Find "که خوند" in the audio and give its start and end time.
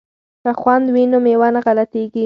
0.43-0.85